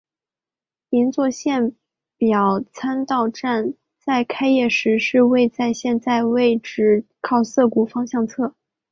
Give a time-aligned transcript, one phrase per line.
[0.89, 1.75] 银座线
[2.17, 8.55] 表参道站在开业时是位在现在位置靠涩谷方向侧。